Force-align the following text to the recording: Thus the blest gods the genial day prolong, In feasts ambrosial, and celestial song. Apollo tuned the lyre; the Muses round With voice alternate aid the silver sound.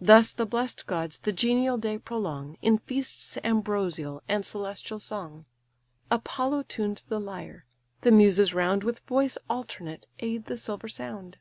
Thus 0.00 0.32
the 0.32 0.46
blest 0.46 0.86
gods 0.86 1.18
the 1.18 1.30
genial 1.30 1.76
day 1.76 1.98
prolong, 1.98 2.56
In 2.62 2.78
feasts 2.78 3.36
ambrosial, 3.44 4.22
and 4.26 4.42
celestial 4.42 4.98
song. 4.98 5.44
Apollo 6.10 6.62
tuned 6.62 7.02
the 7.08 7.20
lyre; 7.20 7.66
the 8.00 8.10
Muses 8.10 8.54
round 8.54 8.82
With 8.84 9.00
voice 9.00 9.36
alternate 9.50 10.06
aid 10.20 10.46
the 10.46 10.56
silver 10.56 10.88
sound. 10.88 11.36